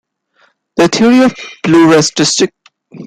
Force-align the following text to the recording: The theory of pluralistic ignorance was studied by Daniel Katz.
The 0.77 0.87
theory 0.87 1.21
of 1.21 1.35
pluralistic 1.61 1.61
ignorance 1.67 2.11
was 2.17 2.27
studied 2.29 2.49
by 2.49 2.49
Daniel 2.49 2.57
Katz. 2.65 2.99